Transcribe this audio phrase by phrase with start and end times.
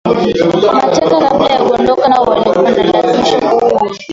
[0.73, 3.79] mateka kabla ya kuondoka nao walikuwa wanawalazimisha kuua